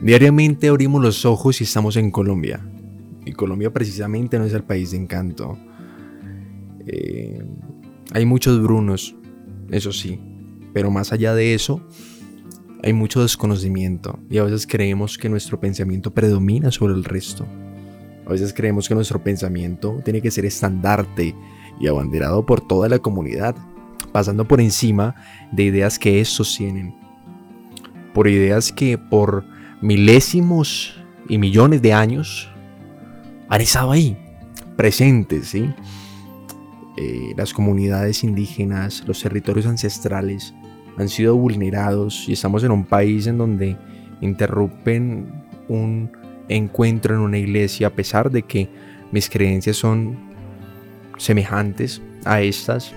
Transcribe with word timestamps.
Diariamente 0.00 0.68
abrimos 0.68 1.02
los 1.02 1.24
ojos 1.24 1.60
y 1.60 1.64
estamos 1.64 1.96
en 1.96 2.10
Colombia. 2.10 2.60
Y 3.24 3.32
Colombia 3.32 3.72
precisamente 3.72 4.38
no 4.38 4.44
es 4.44 4.52
el 4.52 4.62
país 4.62 4.90
de 4.90 4.98
encanto. 4.98 5.58
Eh, 6.86 7.42
hay 8.12 8.24
muchos 8.26 8.62
brunos, 8.62 9.16
eso 9.70 9.92
sí. 9.92 10.20
Pero 10.72 10.90
más 10.90 11.12
allá 11.12 11.34
de 11.34 11.54
eso, 11.54 11.80
hay 12.82 12.92
mucho 12.92 13.22
desconocimiento. 13.22 14.18
Y 14.30 14.38
a 14.38 14.44
veces 14.44 14.66
creemos 14.66 15.18
que 15.18 15.28
nuestro 15.28 15.58
pensamiento 15.58 16.12
predomina 16.12 16.70
sobre 16.70 16.94
el 16.94 17.02
resto. 17.02 17.46
A 18.26 18.30
veces 18.30 18.52
creemos 18.52 18.88
que 18.88 18.94
nuestro 18.94 19.22
pensamiento 19.22 20.00
tiene 20.04 20.20
que 20.20 20.30
ser 20.30 20.44
estandarte 20.44 21.34
y 21.80 21.86
abanderado 21.86 22.44
por 22.44 22.60
toda 22.60 22.88
la 22.88 22.98
comunidad, 22.98 23.56
pasando 24.12 24.46
por 24.46 24.60
encima 24.60 25.14
de 25.52 25.64
ideas 25.64 25.98
que 25.98 26.20
estos 26.20 26.54
tienen. 26.56 26.94
Por 28.12 28.28
ideas 28.28 28.72
que 28.72 28.98
por 28.98 29.44
milésimos 29.80 31.00
y 31.28 31.38
millones 31.38 31.82
de 31.82 31.92
años 31.92 32.48
han 33.48 33.60
estado 33.60 33.92
ahí, 33.92 34.16
presentes, 34.76 35.48
¿sí? 35.48 35.70
Eh, 36.96 37.34
las 37.36 37.52
comunidades 37.52 38.24
indígenas, 38.24 39.04
los 39.06 39.20
territorios 39.20 39.66
ancestrales 39.66 40.54
han 40.96 41.08
sido 41.08 41.36
vulnerados 41.36 42.28
y 42.28 42.32
estamos 42.32 42.64
en 42.64 42.70
un 42.70 42.84
país 42.84 43.26
en 43.26 43.38
donde 43.38 43.76
interrumpen 44.20 45.44
un 45.68 46.10
encuentro 46.48 47.14
en 47.14 47.20
una 47.20 47.38
iglesia 47.38 47.88
a 47.88 47.90
pesar 47.90 48.30
de 48.30 48.42
que 48.42 48.68
mis 49.12 49.28
creencias 49.28 49.76
son 49.76 50.16
semejantes 51.18 52.00
a 52.24 52.40
estas. 52.40 52.94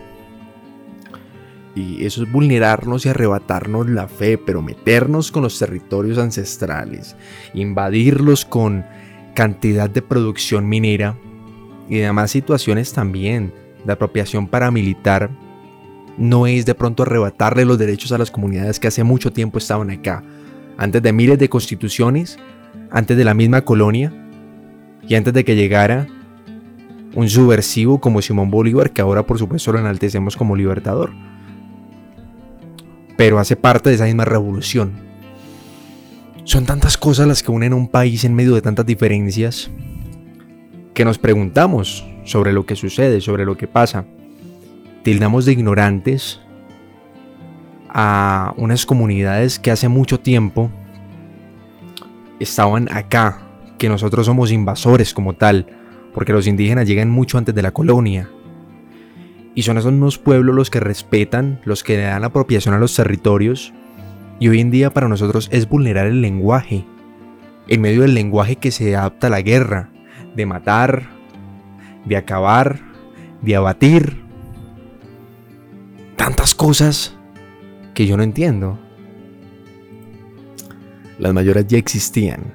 Y 1.76 2.06
eso 2.06 2.24
es 2.24 2.32
vulnerarnos 2.32 3.06
y 3.06 3.10
arrebatarnos 3.10 3.90
la 3.90 4.08
fe, 4.08 4.38
pero 4.38 4.62
meternos 4.62 5.32
con 5.32 5.44
los 5.44 5.58
territorios 5.60 6.18
ancestrales, 6.18 7.16
invadirlos 7.54 8.44
con 8.44 8.86
cantidad 9.36 9.90
de 9.90 10.02
producción 10.02 10.68
minera 10.68 11.16
y 11.88 11.98
demás 11.98 12.32
situaciones 12.32 12.92
también 12.92 13.54
de 13.86 13.94
apropiación 13.94 14.48
paramilitar, 14.48 15.30
no 16.18 16.48
es 16.48 16.66
de 16.66 16.76
pronto 16.76 17.04
arrebatarle 17.04 17.66
los 17.66 17.80
derechos 17.80 18.12
a 18.12 18.18
las 18.18 18.32
comunidades 18.32 18.80
que 18.80 18.88
hace 18.88 19.04
mucho 19.04 19.32
tiempo 19.32 19.58
estaban 19.58 19.90
acá, 19.90 20.24
antes 20.78 21.02
de 21.02 21.14
miles 21.14 21.40
de 21.40 21.50
constituciones, 21.50 22.38
antes 22.92 23.16
de 23.16 23.24
la 23.24 23.34
misma 23.34 23.62
colonia 23.62 24.12
y 25.08 25.16
antes 25.16 25.34
de 25.34 25.46
que 25.46 25.56
llegara 25.56 26.08
un 27.16 27.30
subversivo 27.30 28.00
como 28.00 28.22
Simón 28.22 28.52
Bolívar, 28.52 28.92
que 28.92 29.02
ahora 29.02 29.24
por 29.24 29.40
supuesto 29.40 29.72
lo 29.72 29.80
enaltecemos 29.80 30.36
como 30.36 30.56
libertador. 30.56 31.12
Pero 33.20 33.38
hace 33.38 33.58
parte 33.58 33.90
de 33.90 33.96
esa 33.96 34.06
misma 34.06 34.24
revolución. 34.24 34.94
Son 36.46 36.66
tantas 36.66 36.98
cosas 36.98 37.28
las 37.28 37.44
que 37.44 37.52
unen 37.52 37.74
a 37.74 37.76
un 37.76 37.90
país 37.90 38.24
en 38.24 38.34
medio 38.34 38.56
de 38.56 38.62
tantas 38.62 38.86
diferencias 38.86 39.70
que 40.94 41.04
nos 41.04 41.18
preguntamos 41.18 42.08
sobre 42.24 42.54
lo 42.54 42.66
que 42.66 42.78
sucede, 42.78 43.20
sobre 43.20 43.44
lo 43.44 43.58
que 43.58 43.68
pasa. 43.68 44.06
Tildamos 45.04 45.44
de 45.44 45.52
ignorantes 45.52 46.40
a 47.90 48.54
unas 48.56 48.86
comunidades 48.86 49.60
que 49.60 49.72
hace 49.72 49.90
mucho 49.90 50.22
tiempo 50.22 50.72
estaban 52.40 52.88
acá, 52.90 53.42
que 53.78 53.90
nosotros 53.90 54.28
somos 54.28 54.50
invasores 54.50 55.14
como 55.14 55.34
tal, 55.34 55.68
porque 56.14 56.32
los 56.32 56.48
indígenas 56.48 56.88
llegan 56.88 57.10
mucho 57.10 57.38
antes 57.38 57.54
de 57.54 57.64
la 57.64 57.74
colonia. 57.74 58.30
Y 59.60 59.64
son 59.64 59.78
esos 59.78 59.92
mismos 59.92 60.18
pueblos 60.18 60.56
los 60.56 60.70
que 60.70 60.80
respetan, 60.80 61.60
los 61.66 61.84
que 61.84 61.98
le 61.98 62.04
dan 62.04 62.24
apropiación 62.24 62.74
a 62.76 62.80
los 62.80 62.96
territorios. 62.96 63.74
Y 64.40 64.48
hoy 64.48 64.62
en 64.62 64.72
día 64.72 64.90
para 64.90 65.10
nosotros 65.10 65.50
es 65.52 65.68
vulnerar 65.68 66.08
el 66.08 66.22
lenguaje. 66.22 66.86
En 67.68 67.82
medio 67.82 68.04
del 68.04 68.14
lenguaje 68.14 68.56
que 68.56 68.72
se 68.72 68.96
adapta 68.96 69.28
a 69.28 69.30
la 69.30 69.42
guerra, 69.42 69.92
de 70.34 70.46
matar, 70.46 71.10
de 72.06 72.16
acabar, 72.16 72.80
de 73.42 73.58
abatir. 73.58 74.24
Tantas 76.16 76.56
cosas 76.56 77.18
que 77.94 78.08
yo 78.08 78.16
no 78.16 78.24
entiendo. 78.24 78.80
Las 81.18 81.34
mayores 81.34 81.68
ya 81.68 81.78
existían. 81.78 82.54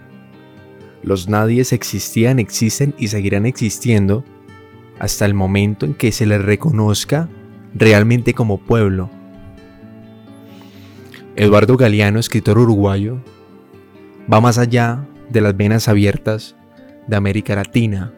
Los 1.02 1.28
nadies 1.28 1.74
existían, 1.74 2.38
existen 2.38 2.94
y 2.96 3.08
seguirán 3.08 3.44
existiendo 3.44 4.24
hasta 4.98 5.26
el 5.26 5.34
momento 5.34 5.86
en 5.86 5.94
que 5.94 6.12
se 6.12 6.26
les 6.26 6.42
reconozca 6.42 7.28
realmente 7.74 8.34
como 8.34 8.58
pueblo. 8.58 9.10
Eduardo 11.36 11.76
Galeano, 11.76 12.20
escritor 12.20 12.58
uruguayo, 12.58 13.18
va 14.32 14.40
más 14.40 14.58
allá 14.58 15.04
de 15.30 15.40
las 15.40 15.56
venas 15.56 15.88
abiertas 15.88 16.54
de 17.06 17.16
América 17.16 17.56
Latina. 17.56 18.12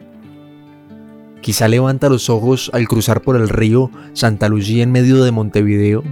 Quizá 1.41 1.67
levanta 1.67 2.09
los 2.09 2.29
ojos 2.29 2.69
al 2.73 2.87
cruzar 2.87 3.21
por 3.21 3.35
el 3.35 3.49
río 3.49 3.89
Santa 4.13 4.49
Lucía 4.49 4.83
en 4.83 4.91
medio 4.91 5.23
de 5.23 5.31
Montevideo 5.31 6.03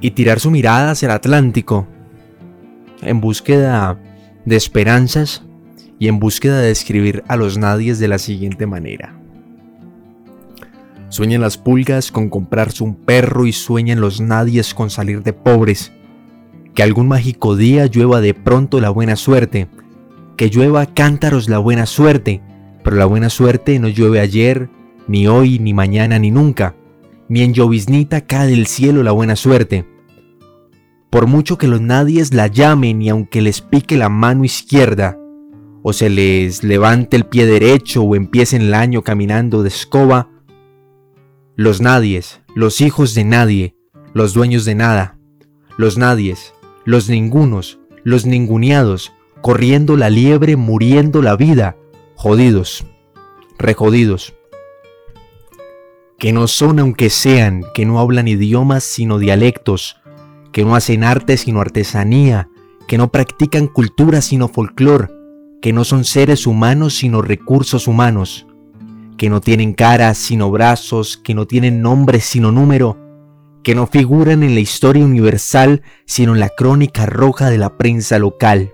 y 0.00 0.12
tirar 0.12 0.40
su 0.40 0.50
mirada 0.50 0.90
hacia 0.90 1.06
el 1.06 1.12
Atlántico 1.12 1.86
en 3.02 3.20
búsqueda 3.20 3.98
de 4.44 4.56
esperanzas 4.56 5.44
y 6.00 6.08
en 6.08 6.18
búsqueda 6.18 6.58
de 6.58 6.66
describir 6.66 7.22
a 7.28 7.36
los 7.36 7.58
nadies 7.58 8.00
de 8.00 8.08
la 8.08 8.18
siguiente 8.18 8.66
manera. 8.66 9.14
Sueñan 11.10 11.42
las 11.42 11.58
pulgas 11.58 12.10
con 12.10 12.28
comprarse 12.28 12.82
un 12.82 12.96
perro 12.96 13.46
y 13.46 13.52
sueñan 13.52 14.00
los 14.00 14.20
nadies 14.20 14.74
con 14.74 14.90
salir 14.90 15.22
de 15.22 15.32
pobres. 15.32 15.92
Que 16.74 16.82
algún 16.82 17.06
mágico 17.06 17.54
día 17.54 17.86
llueva 17.86 18.20
de 18.20 18.34
pronto 18.34 18.80
la 18.80 18.90
buena 18.90 19.14
suerte. 19.14 19.68
Que 20.36 20.48
llueva 20.48 20.86
cántaros 20.86 21.48
la 21.48 21.58
buena 21.58 21.86
suerte. 21.86 22.40
Pero 22.82 22.96
la 22.96 23.04
buena 23.04 23.28
suerte 23.28 23.78
no 23.78 23.88
llueve 23.88 24.20
ayer, 24.20 24.70
ni 25.06 25.26
hoy, 25.26 25.58
ni 25.58 25.74
mañana, 25.74 26.18
ni 26.18 26.30
nunca. 26.30 26.74
Ni 27.28 27.42
en 27.42 27.52
lloviznita 27.52 28.22
cae 28.22 28.48
del 28.48 28.66
cielo 28.66 29.02
la 29.02 29.12
buena 29.12 29.36
suerte 29.36 29.84
por 31.10 31.26
mucho 31.26 31.58
que 31.58 31.66
los 31.66 31.80
nadies 31.80 32.32
la 32.32 32.46
llamen 32.46 33.02
y 33.02 33.08
aunque 33.08 33.42
les 33.42 33.60
pique 33.60 33.96
la 33.96 34.08
mano 34.08 34.44
izquierda, 34.44 35.18
o 35.82 35.92
se 35.92 36.10
les 36.10 36.62
levante 36.62 37.16
el 37.16 37.24
pie 37.24 37.46
derecho 37.46 38.02
o 38.02 38.14
empiecen 38.14 38.62
el 38.62 38.74
año 38.74 39.02
caminando 39.02 39.62
de 39.62 39.68
escoba, 39.68 40.28
los 41.56 41.80
nadies, 41.80 42.40
los 42.54 42.80
hijos 42.80 43.14
de 43.14 43.24
nadie, 43.24 43.76
los 44.12 44.34
dueños 44.34 44.64
de 44.64 44.74
nada, 44.74 45.18
los 45.76 45.98
nadies, 45.98 46.54
los 46.84 47.08
ningunos, 47.08 47.78
los 48.02 48.26
ninguneados, 48.26 49.12
corriendo 49.40 49.96
la 49.96 50.10
liebre, 50.10 50.56
muriendo 50.56 51.22
la 51.22 51.36
vida, 51.36 51.76
jodidos, 52.14 52.84
rejodidos, 53.58 54.34
que 56.18 56.32
no 56.32 56.46
son 56.48 56.78
aunque 56.78 57.08
sean, 57.08 57.64
que 57.74 57.86
no 57.86 57.98
hablan 57.98 58.28
idiomas 58.28 58.84
sino 58.84 59.18
dialectos, 59.18 59.96
que 60.52 60.64
no 60.64 60.74
hacen 60.74 61.04
arte 61.04 61.36
sino 61.36 61.60
artesanía, 61.60 62.48
que 62.86 62.98
no 62.98 63.10
practican 63.10 63.68
cultura 63.68 64.20
sino 64.20 64.48
folclor, 64.48 65.19
que 65.60 65.72
no 65.72 65.84
son 65.84 66.04
seres 66.04 66.46
humanos 66.46 66.94
sino 66.94 67.22
recursos 67.22 67.86
humanos, 67.86 68.46
que 69.16 69.28
no 69.28 69.40
tienen 69.40 69.74
caras 69.74 70.18
sino 70.18 70.50
brazos, 70.50 71.16
que 71.16 71.34
no 71.34 71.46
tienen 71.46 71.82
nombre 71.82 72.20
sino 72.20 72.52
número, 72.52 72.96
que 73.62 73.74
no 73.74 73.86
figuran 73.86 74.42
en 74.42 74.54
la 74.54 74.60
historia 74.60 75.04
universal 75.04 75.82
sino 76.06 76.34
en 76.34 76.40
la 76.40 76.48
crónica 76.48 77.06
roja 77.06 77.50
de 77.50 77.58
la 77.58 77.76
prensa 77.76 78.18
local. 78.18 78.72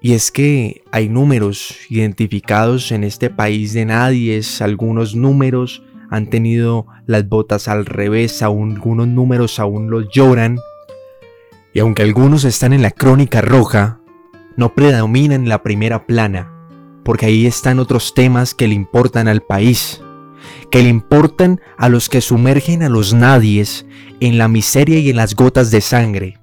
Y 0.00 0.12
es 0.12 0.30
que 0.30 0.84
hay 0.92 1.08
números 1.08 1.74
identificados 1.88 2.92
en 2.92 3.02
este 3.02 3.28
país 3.28 3.72
de 3.72 3.86
nadie, 3.86 4.40
algunos 4.60 5.16
números 5.16 5.82
han 6.10 6.28
tenido 6.28 6.86
las 7.06 7.28
botas 7.28 7.68
al 7.68 7.86
revés, 7.86 8.42
algunos 8.42 9.08
números 9.08 9.58
aún 9.58 9.90
los 9.90 10.08
lloran. 10.12 10.58
Y 11.76 11.80
aunque 11.80 12.02
algunos 12.02 12.44
están 12.44 12.72
en 12.72 12.80
la 12.80 12.90
crónica 12.90 13.42
roja, 13.42 14.00
no 14.56 14.74
predominan 14.74 15.42
en 15.42 15.50
la 15.50 15.62
primera 15.62 16.06
plana, 16.06 16.50
porque 17.04 17.26
ahí 17.26 17.44
están 17.44 17.80
otros 17.80 18.14
temas 18.14 18.54
que 18.54 18.66
le 18.66 18.74
importan 18.74 19.28
al 19.28 19.42
país, 19.42 20.00
que 20.70 20.82
le 20.82 20.88
importan 20.88 21.60
a 21.76 21.90
los 21.90 22.08
que 22.08 22.22
sumergen 22.22 22.82
a 22.82 22.88
los 22.88 23.12
nadies 23.12 23.84
en 24.20 24.38
la 24.38 24.48
miseria 24.48 25.00
y 25.00 25.10
en 25.10 25.16
las 25.16 25.34
gotas 25.34 25.70
de 25.70 25.82
sangre. 25.82 26.40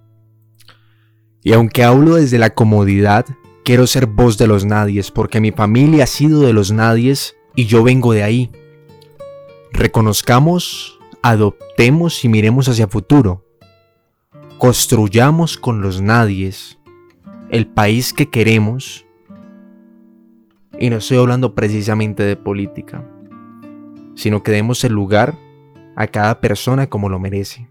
Y 1.41 1.53
aunque 1.53 1.83
hablo 1.83 2.17
desde 2.17 2.37
la 2.37 2.51
comodidad, 2.51 3.25
quiero 3.65 3.87
ser 3.87 4.05
voz 4.05 4.37
de 4.37 4.45
los 4.45 4.65
nadies, 4.65 5.09
porque 5.09 5.41
mi 5.41 5.51
familia 5.51 6.03
ha 6.03 6.05
sido 6.05 6.41
de 6.41 6.53
los 6.53 6.71
nadies 6.71 7.35
y 7.55 7.65
yo 7.65 7.81
vengo 7.81 8.13
de 8.13 8.21
ahí. 8.21 8.51
Reconozcamos, 9.71 10.99
adoptemos 11.23 12.23
y 12.23 12.29
miremos 12.29 12.69
hacia 12.69 12.87
futuro. 12.87 13.43
Construyamos 14.57 15.57
con 15.57 15.81
los 15.81 16.01
nadies 16.01 16.79
el 17.49 17.67
país 17.67 18.13
que 18.13 18.29
queremos. 18.29 19.05
Y 20.79 20.89
no 20.89 20.97
estoy 20.97 21.17
hablando 21.17 21.53
precisamente 21.53 22.23
de 22.23 22.35
política, 22.35 23.07
sino 24.15 24.41
que 24.41 24.51
demos 24.51 24.83
el 24.83 24.93
lugar 24.93 25.35
a 25.95 26.07
cada 26.07 26.41
persona 26.41 26.87
como 26.87 27.09
lo 27.09 27.19
merece. 27.19 27.69